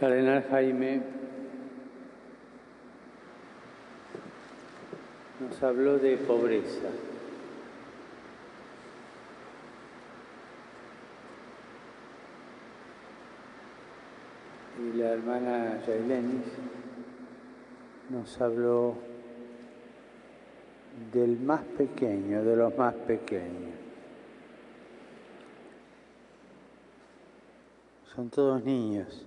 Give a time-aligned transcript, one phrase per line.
[0.00, 1.02] Cardenal Jaime
[5.40, 6.88] nos habló de pobreza.
[14.78, 16.46] Y la hermana Yailenis
[18.08, 18.94] nos habló
[21.12, 23.74] del más pequeño, de los más pequeños.
[28.14, 29.26] Son todos niños.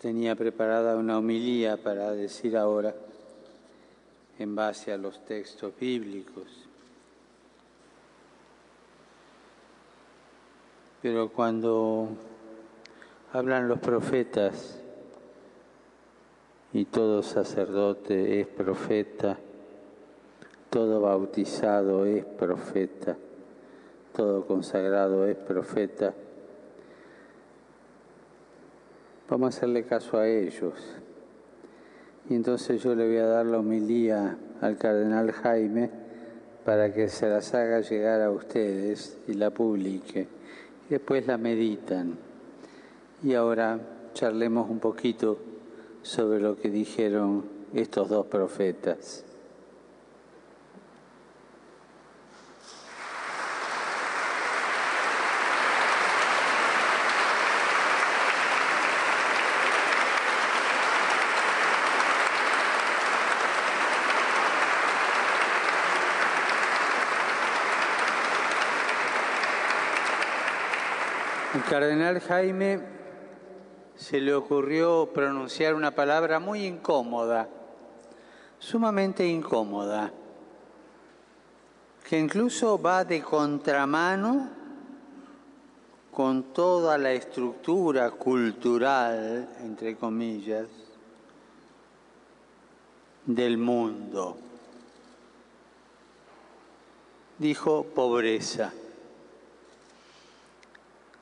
[0.00, 2.94] Tenía preparada una homilía para decir ahora
[4.38, 6.66] en base a los textos bíblicos.
[11.00, 12.08] Pero cuando
[13.32, 14.80] hablan los profetas
[16.74, 19.38] y todo sacerdote es profeta,
[20.68, 23.16] todo bautizado es profeta,
[24.14, 26.12] todo consagrado es profeta,
[29.28, 30.74] vamos a hacerle caso a ellos.
[32.28, 35.90] Y entonces yo le voy a dar la homilía al cardenal Jaime
[36.64, 40.26] para que se las haga llegar a ustedes y la publique
[40.88, 42.16] y después la meditan.
[43.22, 43.78] Y ahora
[44.14, 45.38] charlemos un poquito
[46.02, 49.25] sobre lo que dijeron estos dos profetas.
[71.66, 72.80] Cardenal Jaime
[73.96, 77.48] se le ocurrió pronunciar una palabra muy incómoda,
[78.60, 80.12] sumamente incómoda,
[82.08, 84.48] que incluso va de contramano
[86.12, 90.68] con toda la estructura cultural, entre comillas,
[93.26, 94.36] del mundo.
[97.38, 98.72] Dijo pobreza.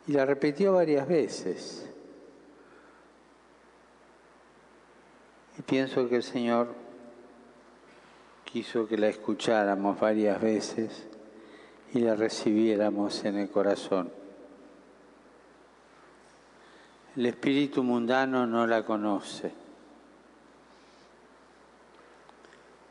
[0.07, 1.89] Y la repitió varias veces.
[5.59, 6.75] Y pienso que el Señor
[8.45, 11.07] quiso que la escucháramos varias veces
[11.93, 14.11] y la recibiéramos en el corazón.
[17.17, 19.53] El espíritu mundano no la conoce,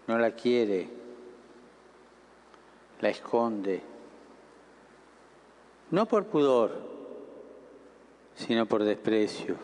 [0.07, 0.89] no la quiere,
[3.01, 3.81] la esconde,
[5.91, 6.92] no por pudor,
[8.35, 9.57] sino por desprecio.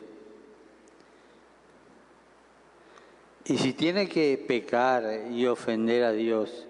[3.46, 6.68] Y si tiene que pecar y ofender a Dios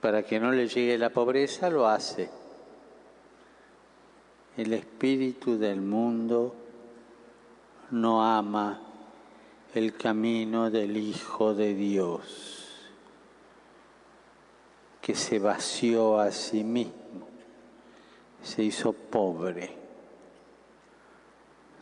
[0.00, 2.28] para que no le llegue la pobreza, lo hace.
[4.56, 6.54] El espíritu del mundo
[7.92, 8.80] no ama
[9.74, 12.90] el camino del Hijo de Dios,
[15.00, 17.28] que se vació a sí mismo,
[18.42, 19.81] se hizo pobre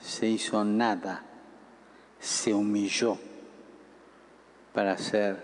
[0.00, 1.22] se hizo nada,
[2.18, 3.18] se humilló
[4.72, 5.36] para ser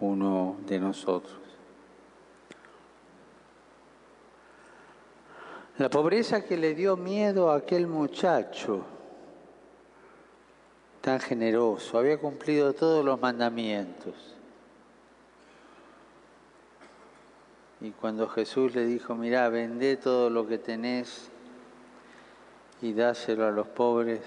[0.00, 1.38] uno de nosotros.
[5.78, 8.84] La pobreza que le dio miedo a aquel muchacho
[11.02, 14.14] tan generoso, había cumplido todos los mandamientos.
[17.80, 21.31] Y cuando Jesús le dijo, mira, vendé todo lo que tenés
[22.82, 24.20] y dáselo a los pobres,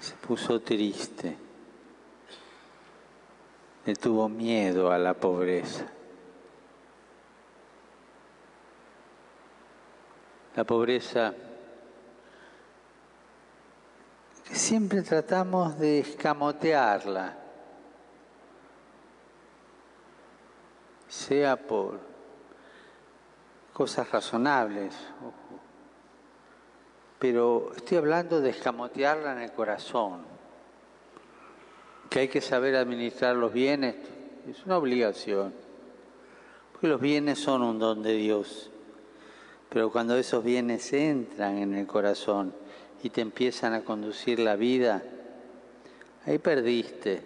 [0.00, 1.36] se puso triste,
[3.84, 5.84] le tuvo miedo a la pobreza.
[10.56, 11.34] La pobreza
[14.44, 17.36] que siempre tratamos de escamotearla,
[21.08, 22.00] sea por
[23.74, 24.94] cosas razonables
[27.24, 30.26] pero estoy hablando de escamotearla en el corazón,
[32.10, 33.94] que hay que saber administrar los bienes,
[34.46, 35.54] es una obligación,
[36.70, 38.70] porque los bienes son un don de Dios,
[39.70, 42.52] pero cuando esos bienes entran en el corazón
[43.02, 45.02] y te empiezan a conducir la vida,
[46.26, 47.22] ahí perdiste.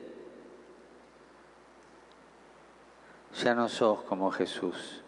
[3.42, 5.02] Ya no sos como Jesús.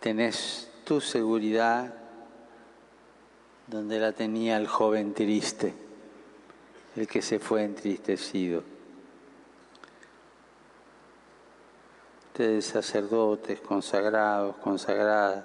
[0.00, 2.01] Tenés tu seguridad
[3.72, 5.74] donde la tenía el joven triste,
[6.94, 8.62] el que se fue entristecido.
[12.32, 15.44] ustedes sacerdotes, consagrados, consagradas.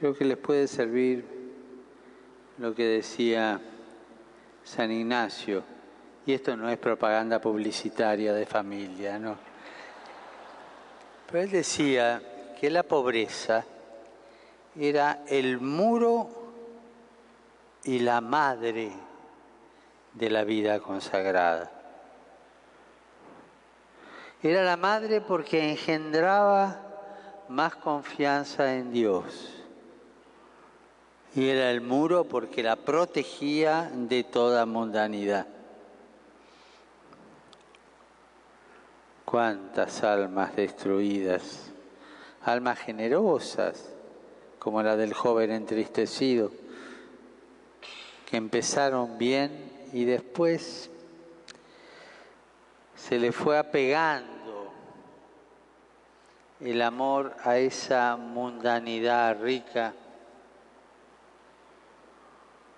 [0.00, 1.24] Creo que les puede servir
[2.58, 3.60] lo que decía
[4.64, 5.62] San Ignacio,
[6.26, 9.36] y esto no es propaganda publicitaria de familia, ¿no?
[11.28, 12.20] Pero él decía
[12.62, 13.64] que la pobreza
[14.78, 16.28] era el muro
[17.82, 18.92] y la madre
[20.14, 21.72] de la vida consagrada.
[24.44, 26.80] Era la madre porque engendraba
[27.48, 29.64] más confianza en Dios.
[31.34, 35.48] Y era el muro porque la protegía de toda mundanidad.
[39.24, 41.71] Cuántas almas destruidas,
[42.44, 43.92] almas generosas,
[44.58, 46.50] como la del joven entristecido,
[48.30, 49.50] que empezaron bien
[49.92, 50.90] y después
[52.96, 54.72] se le fue apegando
[56.60, 59.92] el amor a esa mundanidad rica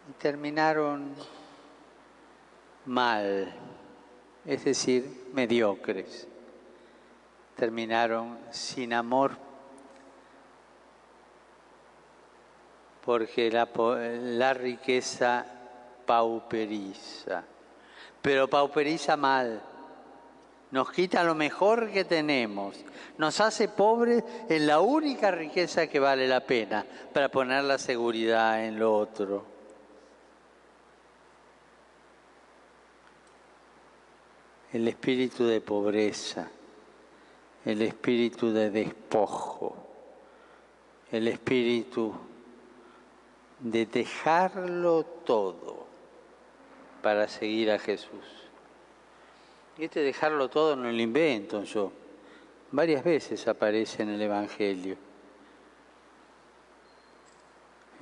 [0.09, 1.15] y terminaron
[2.87, 3.53] mal,
[4.45, 6.29] es decir, mediocres.
[7.57, 9.37] Terminaron sin amor
[13.05, 15.45] porque la, riqueza
[16.07, 17.45] pauperiza,
[18.23, 19.63] pero pauperiza mal.
[20.71, 22.77] Nos quita lo mejor que tenemos,
[23.19, 28.65] nos hace pobres en la única riqueza que vale la pena para poner la seguridad
[28.65, 29.45] en lo otro.
[34.73, 36.49] El espíritu de pobreza,
[37.65, 39.77] el espíritu de despojo,
[41.13, 42.13] el espíritu
[43.65, 45.87] de dejarlo todo
[47.03, 48.45] para seguir a Jesús.
[49.79, 51.91] Y este dejarlo todo no lo invento yo.
[52.71, 54.97] Varias veces aparece en el Evangelio.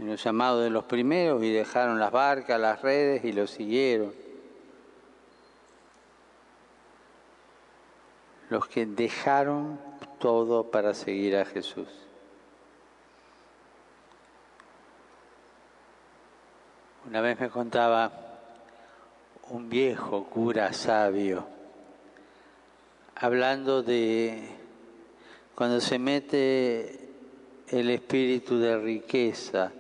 [0.00, 4.12] En los llamados de los primeros y dejaron las barcas, las redes y lo siguieron.
[8.50, 9.79] Los que dejaron
[10.19, 11.88] todo para seguir a Jesús.
[17.12, 18.11] Una vez me contaba
[19.50, 21.44] un viejo cura sabio,
[23.17, 24.49] hablando de
[25.55, 27.11] cuando se mete
[27.69, 29.73] el espíritu de riqueza,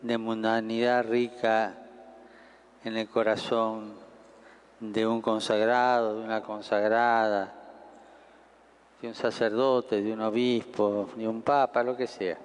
[0.00, 1.74] de mundanidad rica
[2.84, 3.94] en el corazón
[4.78, 7.52] de un consagrado, de una consagrada,
[9.02, 12.38] de un sacerdote, de un obispo, de un papa, lo que sea.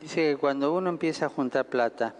[0.00, 2.14] Dice que cuando uno empieza a juntar plata,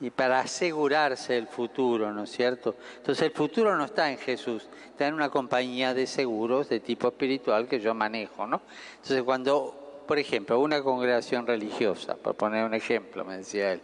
[0.00, 2.74] y para asegurarse el futuro, ¿no es cierto?
[2.98, 7.08] Entonces el futuro no está en Jesús, está en una compañía de seguros de tipo
[7.08, 8.60] espiritual que yo manejo, ¿no?
[8.96, 13.80] Entonces cuando, por ejemplo, una congregación religiosa, por poner un ejemplo, me decía él,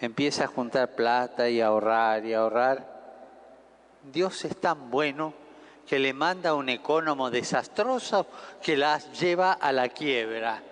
[0.00, 2.92] empieza a juntar plata y a ahorrar y a ahorrar,
[4.12, 5.34] Dios es tan bueno
[5.88, 8.28] que le manda un ecónomo desastroso
[8.62, 10.62] que las lleva a la quiebra.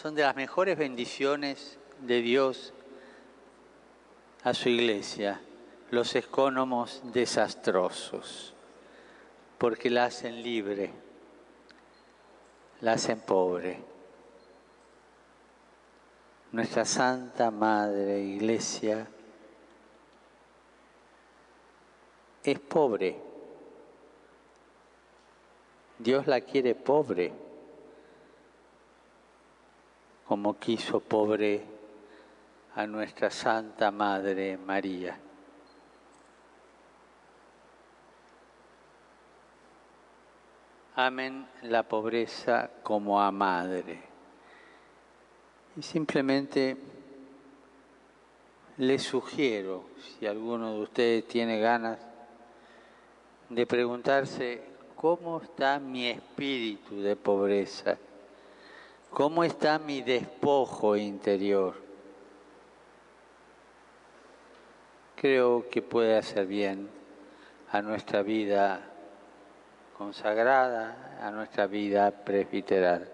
[0.00, 2.72] Son de las mejores bendiciones de Dios
[4.44, 5.40] a su iglesia
[5.90, 8.54] los ecónomos desastrosos,
[9.58, 10.92] porque la hacen libre,
[12.80, 13.82] la hacen pobre.
[16.52, 19.04] Nuestra Santa Madre Iglesia
[22.44, 23.20] es pobre.
[25.98, 27.47] Dios la quiere pobre,
[30.28, 31.62] como quiso pobre
[32.74, 35.18] a nuestra Santa Madre María.
[40.96, 44.02] Amen la pobreza como a madre.
[45.74, 46.76] Y simplemente
[48.76, 52.00] les sugiero, si alguno de ustedes tiene ganas,
[53.48, 54.62] de preguntarse
[54.94, 57.96] cómo está mi espíritu de pobreza,
[59.10, 61.88] cómo está mi despojo interior.
[65.20, 66.88] creo que puede hacer bien
[67.70, 68.80] a nuestra vida
[69.96, 73.10] consagrada, a nuestra vida presbiteral.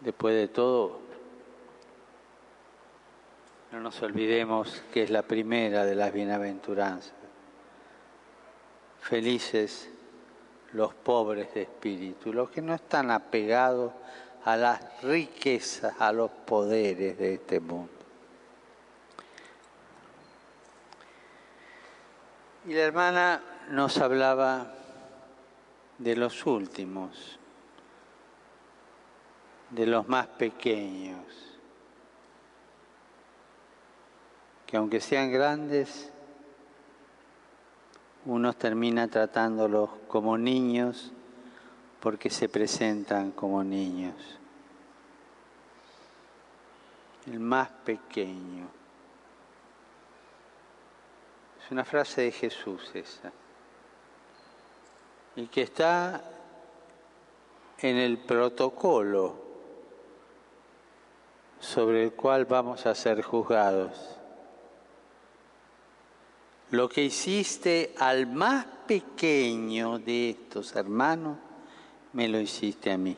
[0.00, 1.00] Después de todo,
[3.70, 7.12] no nos olvidemos que es la primera de las bienaventuranzas.
[9.00, 9.90] Felices
[10.72, 13.92] los pobres de espíritu, los que no están apegados
[14.44, 17.92] a las riquezas, a los poderes de este mundo.
[22.66, 24.72] Y la hermana nos hablaba
[25.98, 27.38] de los últimos,
[29.70, 31.24] de los más pequeños,
[34.66, 36.11] que aunque sean grandes,
[38.24, 41.12] uno termina tratándolos como niños
[42.00, 44.14] porque se presentan como niños.
[47.26, 48.66] El más pequeño.
[51.64, 53.32] Es una frase de Jesús esa.
[55.36, 56.22] Y que está
[57.78, 59.36] en el protocolo
[61.60, 64.18] sobre el cual vamos a ser juzgados.
[66.72, 71.36] Lo que hiciste al más pequeño de estos hermanos,
[72.14, 73.14] me lo hiciste a mí.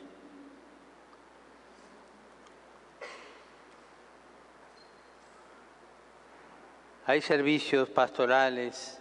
[7.06, 8.98] Hay servicios pastorales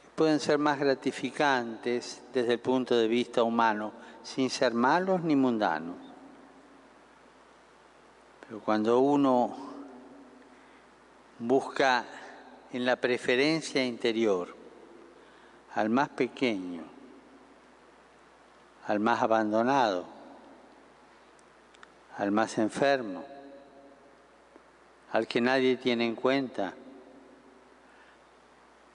[0.00, 5.36] que pueden ser más gratificantes desde el punto de vista humano, sin ser malos ni
[5.36, 5.96] mundanos.
[8.40, 9.54] Pero cuando uno
[11.38, 12.06] busca
[12.72, 14.54] en la preferencia interior
[15.74, 16.82] al más pequeño,
[18.86, 20.04] al más abandonado,
[22.16, 23.24] al más enfermo,
[25.12, 26.74] al que nadie tiene en cuenta,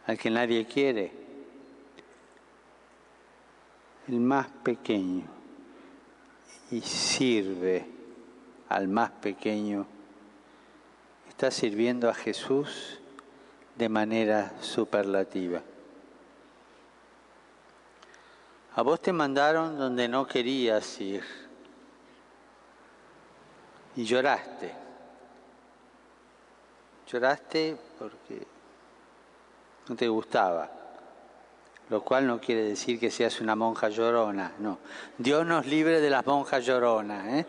[0.05, 1.11] al que nadie quiere,
[4.07, 5.25] el más pequeño,
[6.71, 7.85] y sirve
[8.69, 9.85] al más pequeño,
[11.29, 12.99] está sirviendo a Jesús
[13.75, 15.61] de manera superlativa.
[18.75, 21.23] A vos te mandaron donde no querías ir
[23.95, 24.73] y lloraste.
[27.07, 28.45] Lloraste porque
[29.87, 30.69] no te gustaba,
[31.89, 34.79] lo cual no quiere decir que seas una monja llorona, no.
[35.17, 37.45] Dios nos libre de las monjas lloronas, ¿eh?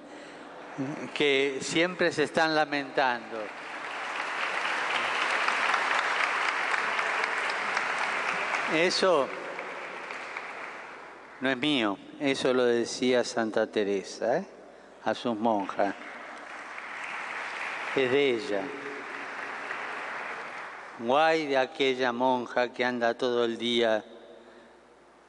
[1.15, 3.39] que siempre se están lamentando.
[8.75, 9.29] Eso
[11.41, 14.47] no es mío, eso lo decía Santa Teresa ¿eh?
[15.05, 15.95] a sus monjas.
[17.95, 18.63] Es de ella.
[20.99, 24.05] Guay de aquella monja que anda todo el día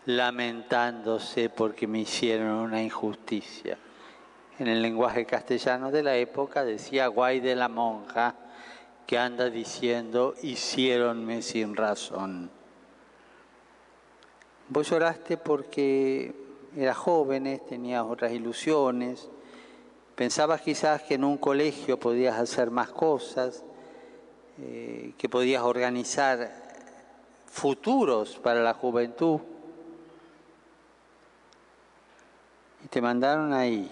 [0.05, 3.77] lamentándose porque me hicieron una injusticia.
[4.57, 8.33] En el lenguaje castellano de la época decía guay de la monja
[9.05, 12.56] que anda diciendo hicieronme sin razón.
[14.69, 16.33] Vos lloraste porque
[16.75, 19.29] eras jóvenes, tenías otras ilusiones,
[20.15, 23.63] pensabas quizás que en un colegio podías hacer más cosas,
[24.59, 26.51] eh, que podías organizar
[27.45, 29.39] futuros para la juventud.
[32.83, 33.89] Y te mandaron ahí.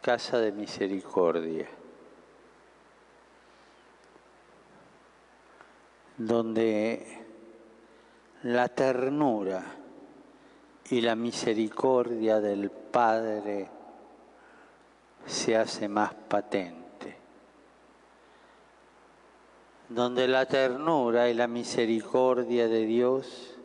[0.00, 1.68] Casa de Misericordia.
[6.16, 7.24] Donde
[8.42, 9.64] la ternura
[10.90, 13.68] y la misericordia del Padre
[15.26, 17.16] se hace más patente,
[19.88, 23.56] donde la ternura y la misericordia de Dios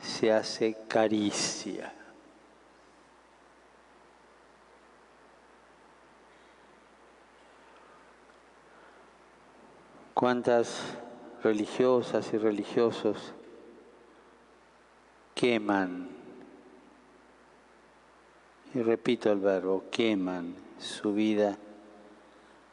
[0.00, 1.92] se hace caricia.
[10.12, 10.96] ¿Cuántas
[11.44, 13.18] religiosas y religiosos
[15.34, 16.08] queman,
[18.72, 21.58] y repito el verbo, queman su vida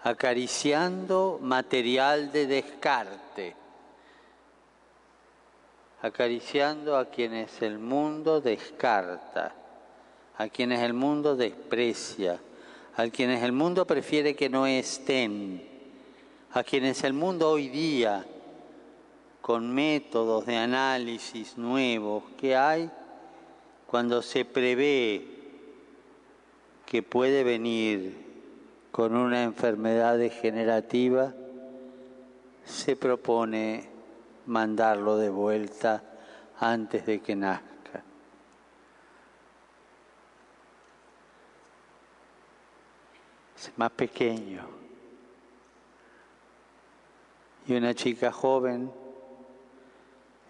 [0.03, 3.55] acariciando material de descarte,
[6.01, 9.53] acariciando a quienes el mundo descarta,
[10.37, 12.39] a quienes el mundo desprecia,
[12.95, 15.61] a quienes el mundo prefiere que no estén,
[16.53, 18.25] a quienes el mundo hoy día
[19.41, 22.91] con métodos de análisis nuevos que hay
[23.87, 25.25] cuando se prevé
[26.85, 28.31] que puede venir
[28.91, 31.33] con una enfermedad degenerativa,
[32.65, 33.89] se propone
[34.45, 36.03] mandarlo de vuelta
[36.59, 38.03] antes de que nazca.
[43.57, 44.67] Es más pequeño.
[47.67, 48.91] Y una chica joven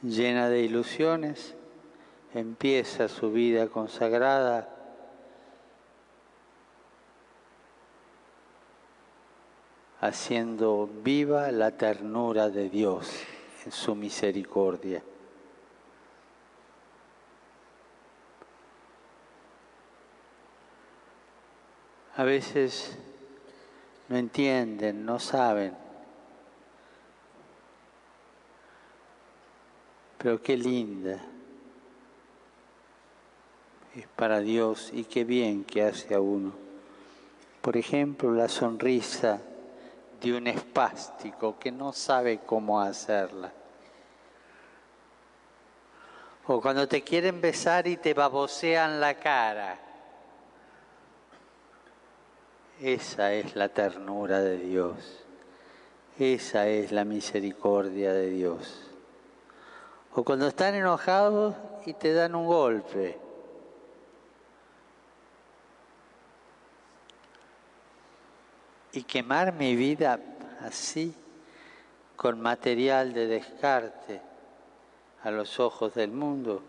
[0.02, 1.56] llena de ilusiones,
[2.34, 4.70] empieza su vida consagrada,
[10.00, 13.12] haciendo viva la ternura de Dios
[13.66, 15.04] en su misericordia.
[22.18, 22.98] A veces
[24.10, 25.81] no entienden, no saben,
[30.22, 31.20] pero qué linda
[33.96, 36.54] es para Dios y qué bien que hace a uno.
[37.62, 39.42] Por ejemplo, la sonrisa
[40.22, 43.52] de un espástico que no sabe cómo hacerla.
[46.46, 49.80] O cuando te quieren besar y te babosean la cara.
[52.80, 55.24] Esa es la ternura de Dios.
[56.20, 58.91] Esa es la misericordia de Dios.
[60.14, 63.20] O cuando están enojados y te dan un golpe.
[68.94, 70.20] y quemar mi vida
[70.62, 71.16] así,
[72.16, 74.22] con material de descarte
[75.24, 76.62] a los ojos del mundo,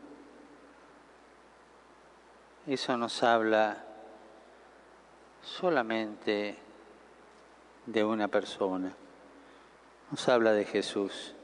[2.67, 3.85] eso nos habla
[5.43, 6.57] solamente
[7.87, 8.95] de una persona,
[10.11, 11.35] nos habla de Jesús,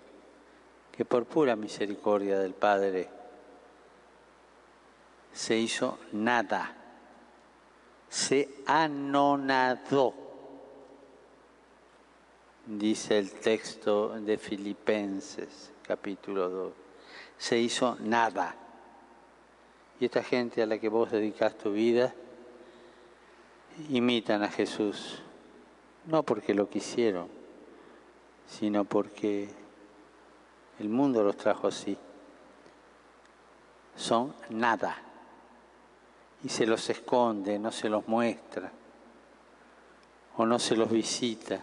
[0.99, 3.09] que por pura misericordia del Padre
[5.33, 6.75] se hizo nada,
[8.09, 10.12] se anonadó
[12.67, 16.73] dice el texto de Filipenses, capítulo 2.
[17.38, 18.57] Se hizo nada.
[20.00, 22.12] Y esta gente a la que vos dedicas tu vida,
[23.88, 25.23] imitan a Jesús,
[26.07, 27.28] no porque lo quisieron,
[28.49, 29.49] sino porque
[30.78, 31.97] el mundo los trajo así.
[33.97, 34.97] Son nada.
[36.44, 38.70] Y se los esconde, no se los muestra,
[40.36, 41.60] o no se los visita.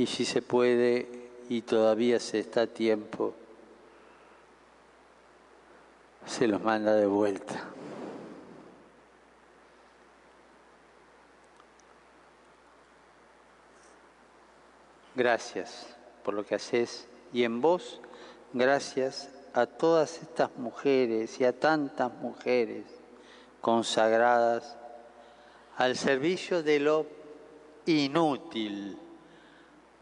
[0.00, 3.34] y si se puede y todavía se está a tiempo,
[6.24, 7.68] se los manda de vuelta.
[15.20, 15.86] Gracias
[16.24, 18.00] por lo que haces y en vos,
[18.54, 22.86] gracias a todas estas mujeres y a tantas mujeres
[23.60, 24.78] consagradas
[25.76, 27.06] al servicio de lo
[27.84, 28.96] inútil.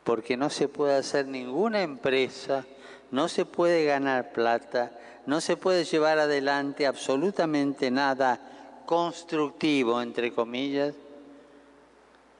[0.04, 2.64] Porque no se puede hacer ninguna empresa,
[3.10, 4.92] no se puede ganar plata,
[5.26, 10.94] no se puede llevar adelante absolutamente nada constructivo, entre comillas,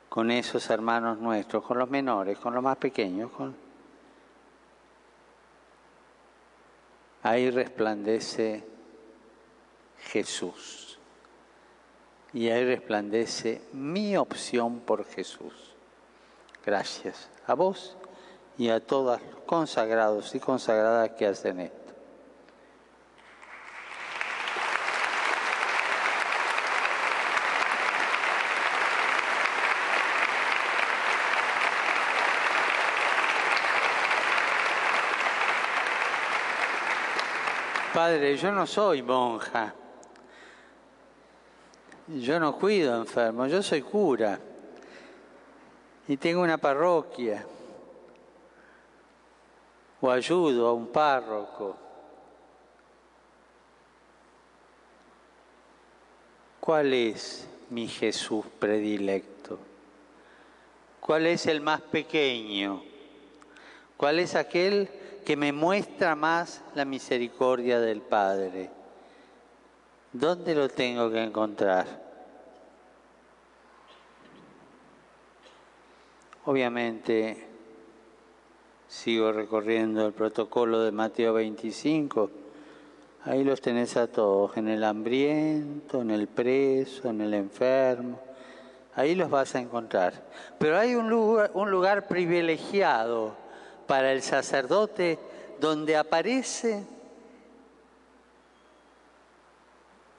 [0.09, 3.31] con esos hermanos nuestros, con los menores, con los más pequeños.
[7.23, 8.64] Ahí resplandece
[9.99, 10.99] Jesús.
[12.33, 15.75] Y ahí resplandece mi opción por Jesús.
[16.64, 17.97] Gracias a vos
[18.59, 21.88] y a todos los consagrados y consagradas que hacen esto.
[37.99, 39.75] Padre, yo no soy monja.
[42.07, 44.39] Yo no cuido enfermos, yo soy cura
[46.07, 47.45] y tengo una parroquia
[50.01, 51.77] o ayudo a un párroco.
[56.61, 59.59] ¿Cuál es mi Jesús predilecto?
[61.01, 62.81] ¿Cuál es el más pequeño?
[63.97, 64.89] ¿Cuál es aquel
[65.29, 68.71] que me muestra más la misericordia del Padre?
[70.11, 71.87] ¿Dónde lo tengo que encontrar?
[76.47, 77.47] Obviamente
[78.88, 82.31] sigo recorriendo el protocolo de Mateo 25.
[83.25, 88.19] Ahí los tenés a todos, en el hambriento, en el preso, en el enfermo.
[88.95, 90.27] Ahí los vas a encontrar.
[90.59, 93.38] Pero hay un lugar, un lugar privilegiado
[93.88, 95.18] para el sacerdote
[95.59, 96.85] donde aparece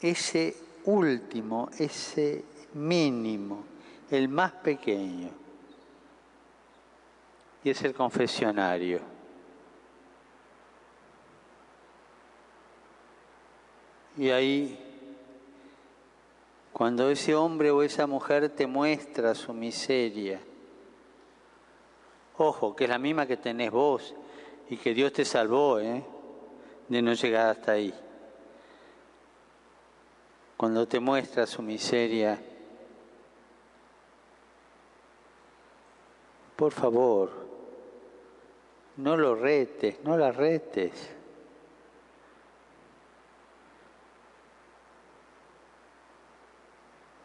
[0.01, 3.63] ese último, ese mínimo,
[4.12, 5.29] el más pequeño
[7.63, 8.99] y es el confesionario.
[14.17, 14.77] Y ahí,
[16.73, 20.41] cuando ese hombre o esa mujer te muestra su miseria,
[22.41, 24.15] Ojo, que es la misma que tenés vos
[24.69, 26.02] y que Dios te salvó ¿eh?
[26.88, 27.93] de no llegar hasta ahí.
[30.56, 32.41] Cuando te muestra su miseria,
[36.56, 37.30] por favor,
[38.95, 41.13] no lo retes, no la retes.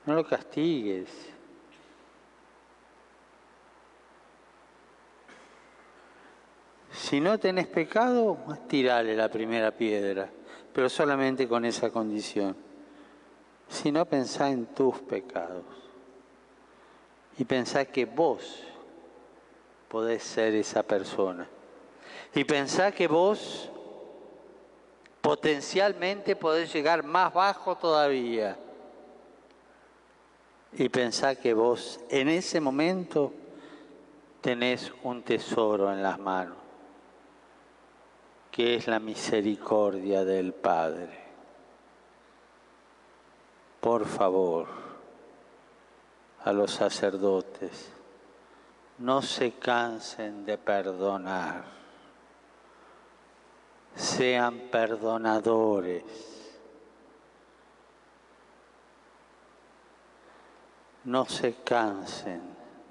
[0.07, 1.34] No lo castigues.
[6.95, 10.31] Si no tenés pecado, tirale la primera piedra,
[10.73, 12.57] pero solamente con esa condición.
[13.69, 15.65] Si no, pensá en tus pecados
[17.37, 18.63] y pensá que vos
[19.89, 21.49] podés ser esa persona.
[22.35, 23.71] Y pensá que vos
[25.21, 28.57] potencialmente podés llegar más bajo todavía
[30.77, 33.33] y pensá que vos en ese momento
[34.41, 36.57] tenés un tesoro en las manos,
[38.55, 41.19] que es la misericordia del Padre.
[43.81, 44.69] Por favor,
[46.45, 47.91] a los sacerdotes,
[48.99, 51.65] no se cansen de perdonar,
[53.97, 56.05] sean perdonadores
[61.03, 62.41] no se cansen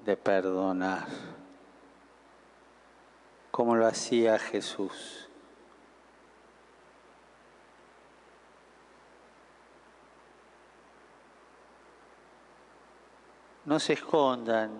[0.04, 1.06] de perdonar,
[3.50, 5.23] como lo hacía Jesús.
[13.66, 14.70] No se escondan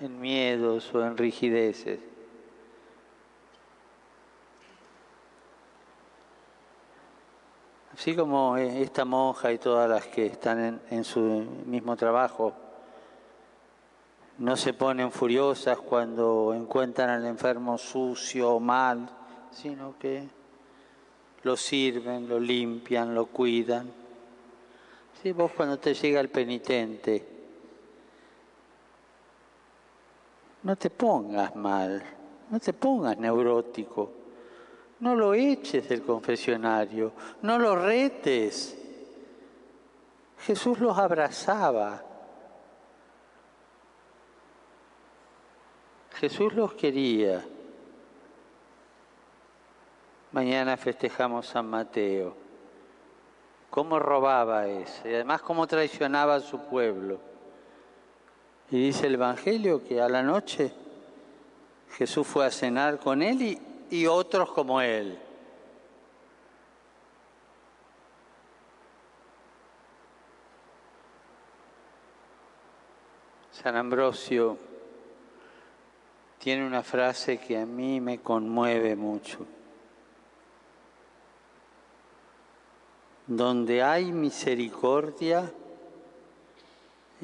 [0.00, 2.00] en miedos o en rigideces.
[7.94, 11.20] Así como esta monja y todas las que están en, su
[11.64, 12.52] mismo trabajo
[14.38, 19.08] no se ponen furiosas cuando encuentran al enfermo sucio o mal,
[19.52, 20.28] sino que
[21.44, 23.88] lo sirven, lo limpian, lo cuidan.
[25.22, 27.43] Si vos cuando te llega el penitente,
[30.64, 32.02] no te pongas mal,
[32.50, 34.24] no te pongas neurótico
[35.04, 38.74] no lo eches del confesionario, no lo retes.
[40.38, 42.02] Jesús los abrazaba.
[46.14, 47.44] Jesús los quería.
[50.32, 52.34] Mañana festejamos San Mateo.
[53.68, 57.18] Cómo robaba ese, y además cómo traicionaba a su pueblo.
[58.74, 60.72] Y dice el Evangelio que a la noche
[61.92, 63.58] Jesús fue a cenar con él y
[63.88, 65.16] y otros como él.
[73.52, 74.58] San Ambrosio
[76.38, 79.46] tiene una frase que a mí me conmueve mucho.
[83.28, 85.52] Donde hay misericordia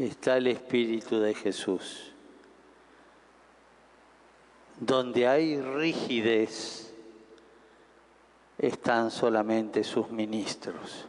[0.04, 2.12] está el Espíritu de Jesús.
[4.78, 6.94] Donde hay rigidez
[8.56, 11.06] están solamente sus ministros.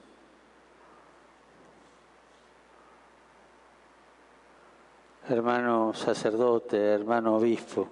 [5.29, 7.87] Hermano sacerdote, hermano obispo,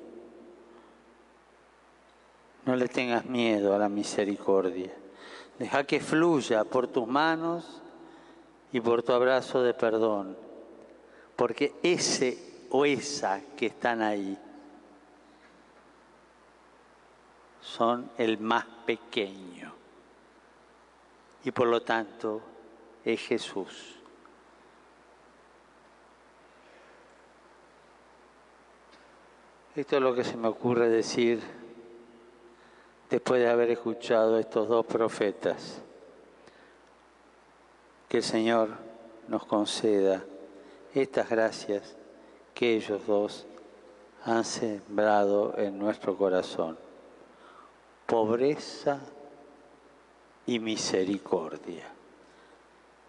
[2.65, 4.91] no le tengas miedo a la misericordia.
[5.57, 7.81] Deja que fluya por tus manos
[8.71, 10.48] y por tu abrazo de perdón,
[11.39, 14.37] porque ese o esa que están ahí
[17.61, 19.73] son el más pequeño
[21.45, 22.41] y por lo tanto
[23.05, 23.95] es Jesús.
[29.77, 31.41] Esto es lo que se me ocurre decir
[33.09, 35.81] después de haber escuchado a estos dos profetas.
[38.09, 38.71] Que el Señor
[39.29, 40.21] nos conceda
[40.93, 41.95] estas gracias
[42.53, 43.45] que ellos dos
[44.25, 46.77] han sembrado en nuestro corazón
[48.05, 48.99] pobreza
[50.47, 51.85] y misericordia,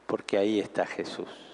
[0.06, 1.49] porque ahí está Jesús.